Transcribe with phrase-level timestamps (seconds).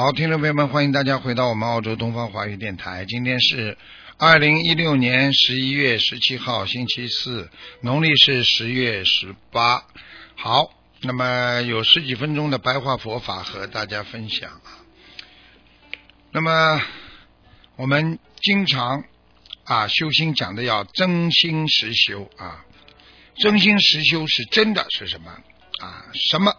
[0.00, 3.04] 好，听众朋友们，欢迎大家回到我们澳洲东方华语电台。
[3.04, 3.76] 今天是
[4.16, 7.50] 二零一六年十一月十七号，星期四，
[7.82, 9.84] 农历是十月十八。
[10.36, 14.80] 好，那么有十几分钟的白话佛法和大家分享啊。
[16.32, 16.80] 那么
[17.76, 19.04] 我们经常
[19.64, 22.64] 啊修心讲的要真心实修啊，
[23.36, 25.30] 真心实修是真的是什么
[25.82, 26.06] 啊？
[26.30, 26.56] 什么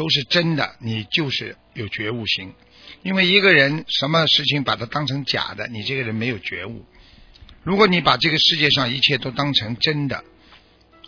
[0.00, 2.54] 都是真的，你就是有觉悟心。
[3.02, 6.86] 因为一个人什么事情把它当成假的，你这个人没有觉悟。
[7.64, 10.24] 如果你把这个世界上一切都当成真的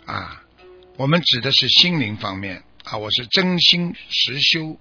[0.05, 0.43] 啊，
[0.97, 4.79] 我们指的是心灵方面啊，我是真心实修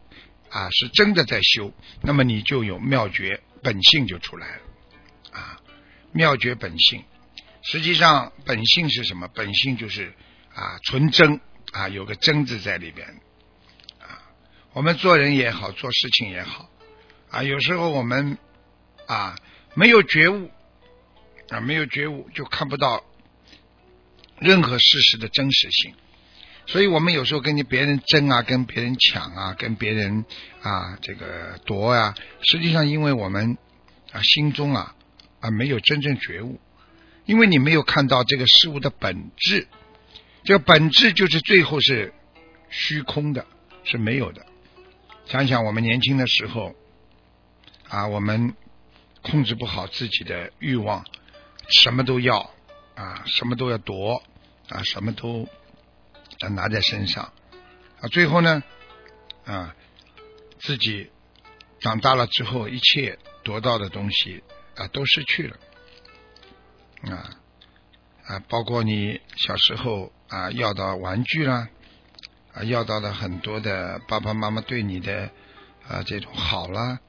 [0.51, 4.63] 啊，是真的在修，那么你就有妙觉本性就出来了
[5.33, 5.59] 啊，
[6.13, 7.03] 妙觉本性。
[7.63, 9.27] 实际上本性是什么？
[9.29, 10.13] 本性就是
[10.53, 11.41] 啊纯真
[11.73, 13.09] 啊，有个真字在里边。
[14.75, 16.71] 我们做人也好，做事情也好。
[17.31, 18.39] 啊，有时候我们
[19.07, 19.37] 啊
[19.75, 20.51] 没有觉悟
[21.51, 23.05] 啊，没有觉悟就看不到
[24.39, 25.95] 任何事实的真实性，
[26.67, 30.25] 所以我们有时候跟你别人争啊，跟别人抢啊，跟别人
[30.63, 33.59] 啊这个夺啊，实际上因为我们
[34.11, 34.95] 啊心中啊
[35.41, 36.59] 啊没有真正觉悟，
[37.27, 39.69] 因为你没有看到这个事物的本质，
[40.45, 42.15] 这个本质就是最后是
[42.71, 43.47] 虚空的，
[43.85, 44.47] 是没有的。
[45.33, 46.75] 想想我们年轻的时候。
[47.89, 48.55] 啊，我们
[49.23, 51.05] 控制不好自己的欲望，
[51.69, 52.51] 什么都要
[52.95, 54.23] 啊，什么都要夺
[54.71, 55.47] 啊，什么都
[56.41, 57.31] 要拿在身上
[58.01, 58.63] 啊，最后呢
[59.45, 59.77] 啊，
[60.59, 61.11] 自己
[61.81, 64.43] 长大了之后，一切得到的东西
[64.75, 65.57] 啊都失去了
[67.11, 67.37] 啊
[68.25, 71.69] 啊，包括你小时候啊要的玩具啦，
[72.55, 75.31] 啊要到了很多的爸爸妈妈对你的
[75.87, 77.01] 啊这种好啦。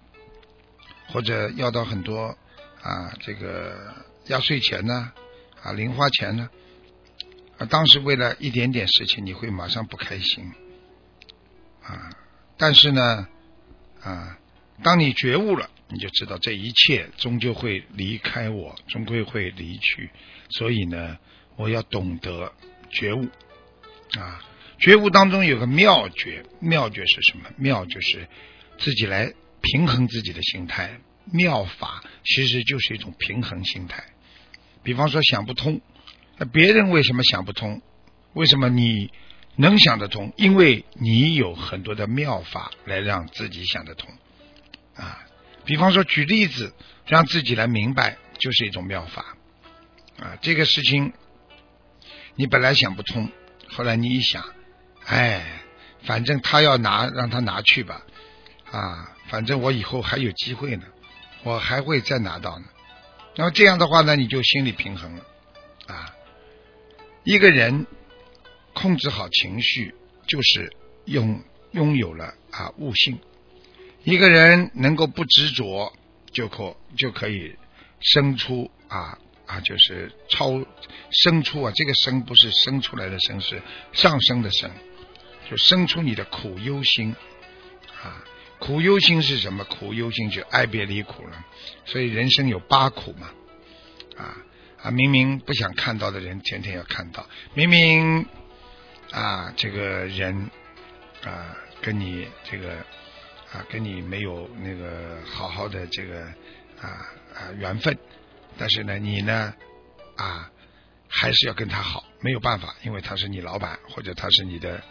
[1.10, 2.36] 或者要到很多
[2.82, 3.94] 啊，这个
[4.28, 5.12] 压岁钱呢，
[5.62, 6.50] 啊，零花钱呢，
[7.58, 10.52] 啊，当时为了一点点事情，你会马上不开心
[11.84, 12.10] 啊。
[12.58, 13.28] 但是呢，
[14.02, 14.40] 啊，
[14.82, 20.10] 当你觉悟了，你就知道这一切终究会离开我，终归会离去。
[20.52, 21.18] 所以呢，
[21.58, 22.54] 我要懂得
[22.90, 23.28] 觉悟
[24.18, 24.42] 啊。
[24.84, 27.50] 觉悟当中有个妙诀，妙诀是什么？
[27.56, 28.28] 妙就是
[28.78, 29.34] 自己来。
[29.66, 31.00] 平衡自己的心态，
[31.32, 34.04] 妙法其实就是一种平衡心态。
[34.84, 35.80] 比方说想不通，
[36.38, 37.82] 那别人为什么想不通？
[38.34, 39.10] 为什么你
[39.56, 40.34] 能想得通？
[40.36, 44.10] 因为你有很多的妙法来让自己想得通
[44.96, 45.24] 啊。
[45.64, 46.74] 比方说举例子，
[47.08, 49.38] 让自己来明白，就是一种妙法
[50.20, 50.38] 啊。
[50.42, 51.14] 这个事情
[52.36, 53.32] 你本来想不通，
[53.70, 54.44] 后来你一想，
[55.06, 55.62] 哎，
[56.04, 58.02] 反正他要拿，让他拿去吧
[58.72, 59.10] 啊。
[59.30, 60.84] 反正我以后还有机会呢，
[61.44, 62.66] 我还会再拿到呢。
[63.36, 65.26] 那么这样的话呢，你就心理平衡了
[65.88, 66.14] 啊。
[67.24, 67.88] 一个人
[68.74, 69.96] 控制好情绪，
[70.28, 70.72] 就是
[71.06, 71.42] 拥
[71.72, 73.18] 拥有了啊悟性。
[74.04, 75.92] 一个人能够不执着，
[76.32, 77.56] 就可就可以
[78.02, 80.62] 生出啊啊，就是超
[81.10, 81.72] 生出啊。
[81.74, 83.62] 这个生不是生出来的生，是
[83.94, 84.70] 上升的升，
[85.50, 87.16] 就生出你的苦忧心
[88.04, 88.24] 啊。
[88.60, 89.66] 苦忧心是什么？
[89.66, 91.46] 苦忧心就爱别离苦了，
[91.86, 93.30] 所以人生有八苦嘛，
[94.16, 94.38] 啊
[94.82, 97.24] 啊，明明不想看到的人，天天要看到；
[97.54, 98.26] 明明
[99.12, 100.50] 啊，这个人
[101.26, 102.76] 啊，跟你这个
[103.52, 106.22] 啊，跟你没有那个好好的这个
[106.80, 106.88] 啊
[107.36, 107.98] 啊缘分，
[108.58, 109.54] 但是呢，你呢
[110.16, 110.50] 啊，
[111.10, 114.82] 还是要跟他好，没有办法，因为他是你老板，或者他是你的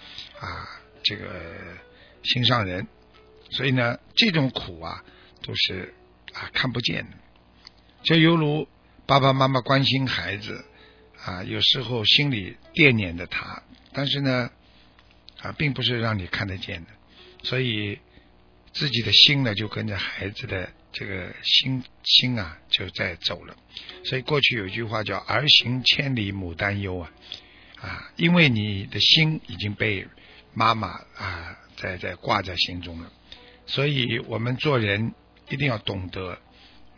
[0.46, 0.68] 啊
[1.02, 1.78] 这个
[2.22, 2.86] 心上人。
[3.50, 5.04] 所以呢，这种苦啊，
[5.42, 5.92] 都是
[6.32, 7.16] 啊看不见的，
[8.02, 8.66] 就犹如
[9.04, 10.64] 爸爸妈妈关心孩子
[11.22, 13.62] 啊，有时候心里惦念着他，
[13.92, 14.50] 但是呢
[15.42, 16.90] 啊，并不是让你看得见的，
[17.42, 17.98] 所以
[18.72, 23.54] 自己的心呢，就跟着孩子的这个心心啊，就在走了。
[24.06, 27.12] 所以过去有句话叫“儿行千里母担忧”啊
[27.82, 30.06] 啊，因为你的心已经被
[30.54, 33.12] 妈妈啊在在挂在心中了。
[33.66, 35.14] 所以我们做人
[35.48, 36.38] 一定要懂得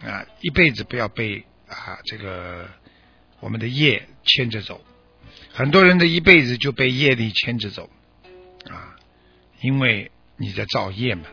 [0.00, 2.68] 啊，一辈子不要被啊这个
[3.40, 4.84] 我们的业牵着走。
[5.52, 7.90] 很多人的一辈子就被业力牵着走
[8.68, 8.96] 啊，
[9.60, 11.24] 因为你在造业嘛，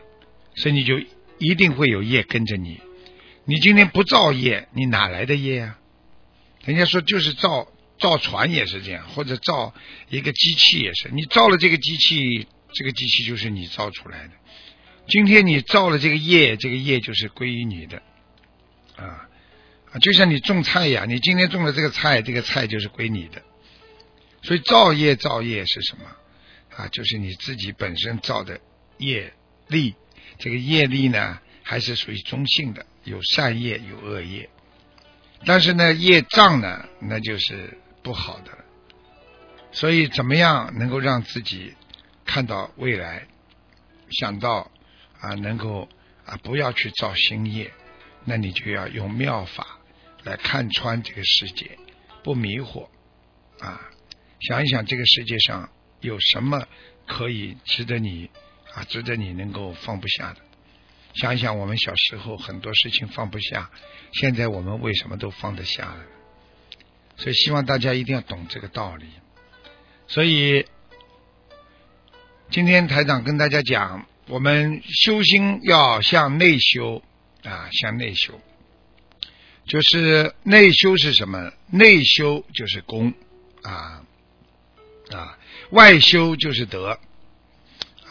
[0.54, 0.98] 所以你就
[1.38, 2.80] 一定会有业跟着你。
[3.44, 5.78] 你今天不造业，你哪来的业啊？
[6.64, 7.66] 人家说就是造
[8.02, 9.72] 造船也是这样，或者造
[10.10, 11.08] 一个机器也是。
[11.12, 14.32] 你造了这个机器，这个机器就是你造出来的。
[15.06, 18.02] 今天你造了这个业，这个业就是归于你的
[18.96, 19.28] 啊
[19.92, 19.98] 啊！
[20.00, 23.42] 就像你种菜呀，你今天种了这个菜，这个菜就是归你的。
[24.42, 26.04] 所以造业造业是什么
[26.76, 26.88] 啊？
[26.88, 28.60] 就是你自己本身造的
[28.98, 29.32] 业
[29.68, 29.94] 力。
[30.38, 34.48] 这个业力呢，还是属于中性的，有善业有恶业。
[35.44, 38.50] 但是呢，业障呢，那就是不好的。
[39.72, 41.74] 所以，怎么样能够让自己
[42.26, 43.26] 看到未来，
[44.10, 44.70] 想到
[45.20, 45.88] 啊，能够
[46.26, 47.72] 啊，不要去造新业，
[48.24, 49.78] 那你就要用妙法
[50.24, 51.78] 来看穿这个世界，
[52.22, 52.88] 不迷惑
[53.60, 53.80] 啊。
[54.40, 55.70] 想一想，这个世界上
[56.00, 56.66] 有什么
[57.06, 58.30] 可以值得你
[58.74, 60.40] 啊，值得你能够放不下的？
[61.14, 63.70] 想一想，我们小时候很多事情放不下，
[64.12, 66.04] 现在我们为什么都放得下了？
[67.22, 69.06] 所以希望大家一定要懂这个道理。
[70.08, 70.66] 所以
[72.50, 77.00] 今天台长跟大家讲，我们修心要向内修
[77.44, 78.40] 啊，向内修，
[79.66, 81.52] 就是内修是什么？
[81.70, 83.14] 内修就是功
[83.62, 84.02] 啊
[85.12, 85.38] 啊，
[85.70, 86.98] 外修就是德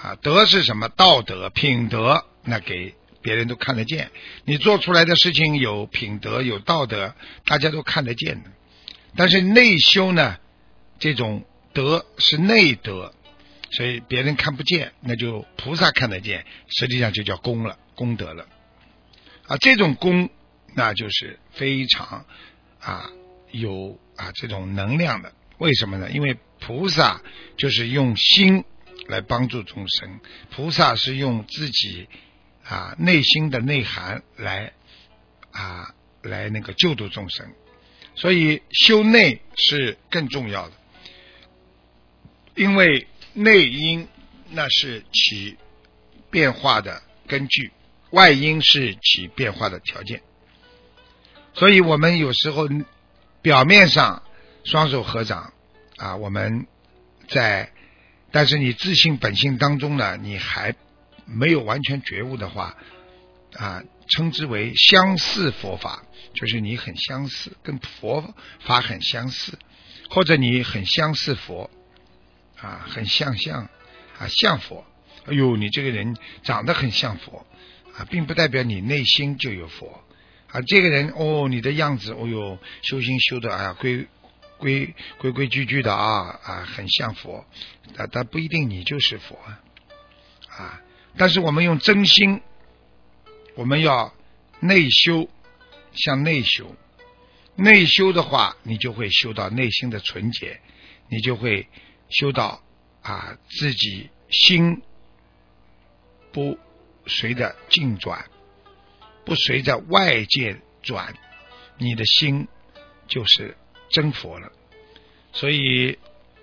[0.02, 0.88] 啊，德是什么？
[0.88, 2.25] 道德、品德。
[2.44, 4.10] 那给别人都看得见，
[4.46, 7.13] 你做出来的事情有品德有道德，
[7.46, 8.50] 大家都看得见的。
[9.16, 10.38] 但是内修呢，
[11.00, 13.13] 这种德是内德，
[13.72, 18.48] 所以别人看不见，那就菩萨看得见，实际上就叫功了，功德了。
[19.48, 20.30] 啊，这种功
[20.75, 22.25] 那就是非常
[22.80, 23.10] 啊
[23.52, 25.34] 有啊这种能量的。
[25.58, 26.10] 为什么呢？
[26.12, 27.22] 因为菩萨
[27.58, 28.63] 就是用心
[29.08, 30.19] 来帮助众生，
[30.50, 32.08] 菩萨是用自己。
[32.63, 34.72] 啊，内心的内涵来
[35.52, 37.52] 啊，来那个救度众生，
[38.16, 40.74] 所以修内是更重要的，
[42.56, 44.08] 因为内因
[44.50, 45.58] 那是起
[46.30, 47.72] 变化的根据，
[48.12, 50.22] 外因是起变化的条件，
[51.54, 52.68] 所以我们有时候
[53.42, 54.24] 表面上
[54.63, 55.54] 双手合掌
[55.98, 56.68] 啊，我们
[57.28, 57.72] 在，
[58.31, 60.75] 但是你自信本性当中呢，你还。
[61.34, 62.75] 没有完全觉悟的话，
[63.54, 69.57] 啊，称之为相似佛法，就是你很相似，跟佛法很相似，
[70.10, 71.69] 或者你很相似佛，
[72.60, 73.69] 啊，很像像
[74.18, 74.86] 啊像佛。
[75.25, 77.45] 哎呦，你这个人长得很像佛，
[77.95, 80.04] 啊，并不代表你内心就有佛。
[80.48, 84.07] 啊，这个人哦，你的样子，哦呦，修心修的哎呀，规
[84.57, 87.45] 规规规矩矩的啊啊，很像佛，
[87.95, 89.38] 啊，但不一定你就是佛
[90.50, 90.81] 啊。
[91.18, 92.42] 但是我们用真心，
[93.56, 94.13] 我们要
[94.60, 95.30] 内修，
[95.93, 96.75] 向内修。
[97.55, 100.62] 内修的话，你就会修到内心的纯洁，
[101.10, 101.67] 你就会
[102.10, 102.63] 修到
[103.01, 104.81] 啊自己心
[106.31, 106.57] 不
[107.07, 108.29] 随着境转，
[109.25, 111.13] 不随着外界转，
[111.77, 112.48] 你的心
[113.07, 113.57] 就是
[113.89, 114.51] 真佛了。
[115.33, 116.00] 所以，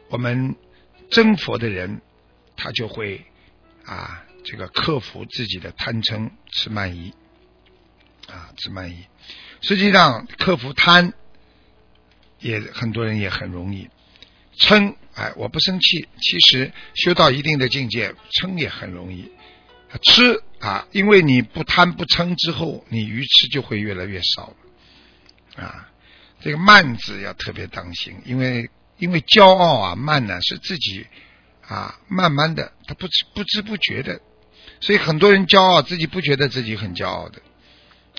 [0.08, 0.56] 我们
[1.10, 2.00] 真佛的人，
[2.56, 3.24] 他就会
[3.84, 4.24] 啊。
[4.44, 7.12] 这个克服自己的贪嗔痴慢疑
[8.28, 9.04] 啊，痴慢疑。
[9.60, 11.12] 实际上，克服贪
[12.38, 13.88] 也很多人也很容易。
[14.58, 16.08] 嗔，哎，我不生气。
[16.20, 19.30] 其实修到一定的境界，嗔也很容易。
[20.02, 24.54] 吃啊，因为你不贪不嗔之后，你愚痴就会越来越少
[25.56, 25.88] 啊。
[26.40, 31.06] 这个慢字要特别当心，因为因为骄傲啊，慢呢是自己
[31.66, 34.20] 啊，慢慢的，他不知不知不觉的。
[34.80, 37.40] 所以很多人骄傲，自己不觉得自己很骄傲的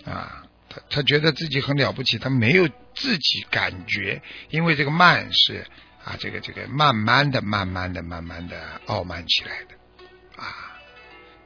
[0.06, 5.66] 啊，他他觉得自己很了不起，他没有自己感觉，因为这个慢是
[6.04, 10.80] 啊，这个这个慢慢的、慢慢的、慢慢的傲慢起来的啊，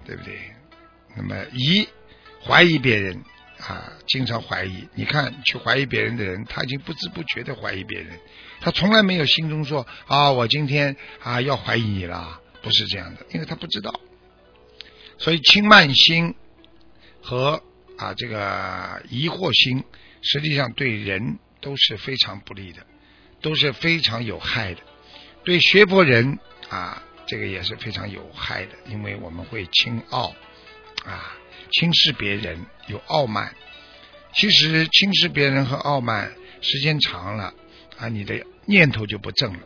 [0.05, 0.37] 对不对？
[1.15, 1.87] 那么疑
[2.41, 3.23] 怀疑别人
[3.59, 8.19] 啊，经常怀疑，你看去怀疑别人的人，他已经不知不觉的怀疑别人，
[8.59, 13.99] 他从来没有心中说啊，我今天啊要怀疑你了，不是这样的，因为他不知道。
[15.17, 16.35] 所以轻慢心
[17.21, 17.63] 和
[18.03, 19.83] 啊这个疑惑心，
[20.21, 22.85] 实际上对人都是非常不利的，
[23.41, 24.81] 都是非常有害的。
[25.45, 26.37] 对学佛人
[26.69, 30.35] 啊，这个也是非常有害的，因为我们会轻傲
[31.05, 31.37] 啊，
[31.71, 33.55] 轻视别人，有傲慢。
[34.33, 37.53] 其实轻视别人和傲慢时间长了
[37.97, 39.59] 啊，你的念头就不正了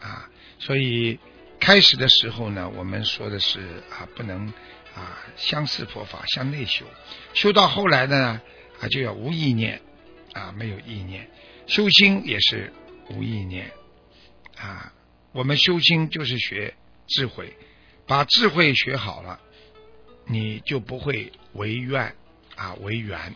[0.00, 0.28] 啊。
[0.58, 1.18] 所以
[1.60, 4.52] 开始的时候呢，我们说的是啊，不能
[4.94, 6.86] 啊相似佛法，向内修。
[7.34, 8.40] 修到后来呢
[8.80, 9.80] 啊，就要无意念
[10.32, 11.28] 啊，没有意念。
[11.66, 12.72] 修心也是
[13.10, 13.72] 无意念
[14.56, 14.92] 啊。
[15.32, 16.74] 我们修心就是学
[17.08, 17.56] 智慧，
[18.06, 19.40] 把智慧学好了，
[20.26, 22.14] 你就不会为怨
[22.54, 23.34] 啊为缘，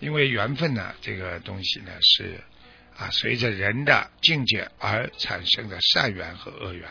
[0.00, 2.40] 因为缘分呢这个东西呢是
[2.96, 6.88] 啊随着人的境界而产生的善缘和恶缘。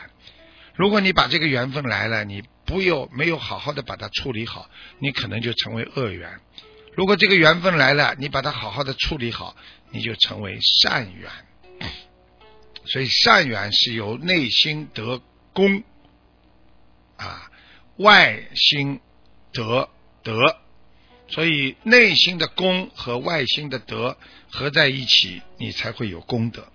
[0.76, 6.40] 如果你把这个缘分来了，你不有没有好好的把它处理好，你可能就成为恶缘。
[6.94, 9.56] 如果这个缘分来了，你把它好好的处理好，
[9.90, 11.30] 你就成为善缘。
[12.84, 15.20] 所以善缘是由内心得
[15.52, 15.82] 功
[17.16, 17.50] 啊，
[17.96, 19.00] 外心
[19.52, 19.88] 得
[20.22, 20.58] 德，
[21.28, 24.16] 所以内心的功和外心的德
[24.50, 26.68] 合在一起，你才会有功德。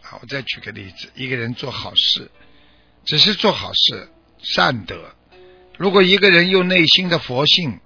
[0.00, 2.30] 好，我再举个例子，一个人做好事，
[3.04, 5.14] 只是做好事善德。
[5.78, 7.80] 如果一个人用内心的佛性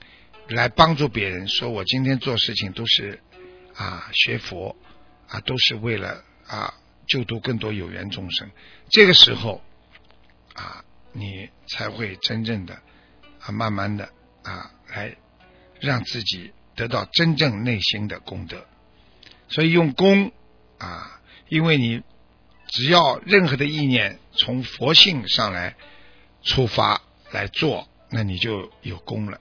[0.49, 3.21] 来帮助别人，说我今天做事情都是
[3.75, 4.77] 啊学佛
[5.29, 6.75] 啊，都是为了啊。
[7.09, 8.51] 救度更多有缘众生，
[8.91, 9.63] 这个时候
[10.55, 12.83] 啊，你才会真正的
[13.39, 14.11] 啊，慢慢的
[14.43, 15.17] 啊，来
[15.79, 18.67] 让自己得到真正内心的功德。
[19.49, 20.33] 所以用功
[20.79, 22.03] 啊，因为你
[22.69, 25.77] 只要任何的意念从佛性上来
[26.43, 29.41] 出发来做，那你就有功了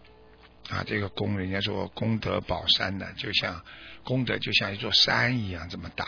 [0.70, 0.84] 啊。
[0.86, 3.63] 这个功，人家说功德宝山的，就像
[4.03, 6.08] 功德就像一座山一样这么大。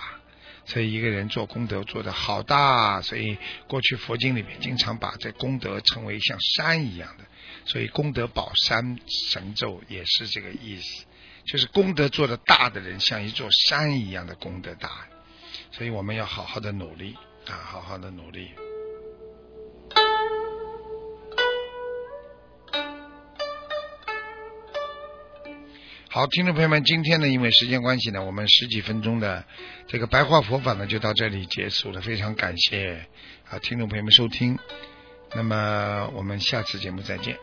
[0.65, 3.37] 所以一个人做功德做的好大，所以
[3.69, 7.23] 过去佛经里面经常把这功德称为像山一样的，
[7.63, 8.99] 所以功德宝山
[9.31, 11.05] 神咒也是这个意思，
[11.45, 15.07] 就是功德做的大的人像一座山一样的功德大，
[15.77, 17.15] 所以我们要好好的努力
[17.45, 18.49] 啊，好好的努力。
[26.09, 29.45] 好，听众朋友们，今天呢，因为时间关系呢，我们十几分钟的
[29.87, 32.01] 这个白话佛法呢，就到这里结束了。
[32.01, 33.05] 非常感谢
[33.47, 34.57] 啊，听众朋友们收听。
[35.35, 37.37] 那么我们下次节目再见。